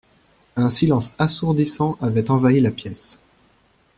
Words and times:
Un 0.55 0.71
silence 0.71 1.13
assourdissant 1.19 1.95
avait 2.01 2.31
envahi 2.31 2.59
la 2.59 2.71
pièce. 2.71 3.19